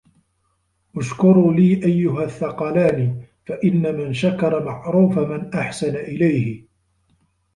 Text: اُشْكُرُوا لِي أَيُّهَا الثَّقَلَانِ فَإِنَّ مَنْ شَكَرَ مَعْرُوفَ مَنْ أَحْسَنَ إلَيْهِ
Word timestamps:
اُشْكُرُوا 0.97 1.53
لِي 1.53 1.85
أَيُّهَا 1.85 2.23
الثَّقَلَانِ 2.23 3.21
فَإِنَّ 3.45 3.95
مَنْ 3.97 4.13
شَكَرَ 4.13 4.63
مَعْرُوفَ 4.65 5.17
مَنْ 5.17 5.53
أَحْسَنَ 5.53 5.95
إلَيْهِ 5.95 6.63